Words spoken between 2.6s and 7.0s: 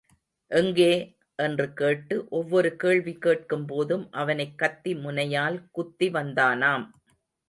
கேள்வி கேட்கும் போதும் அவனைக் கத்தி முனையால் குத்தி வந்தானாம்.